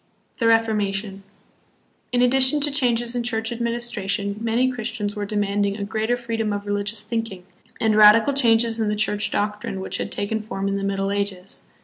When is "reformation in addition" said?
0.47-2.59